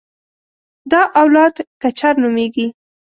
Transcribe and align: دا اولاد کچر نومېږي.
دا 0.91 1.01
اولاد 1.21 1.55
کچر 1.81 2.13
نومېږي. 2.23 2.67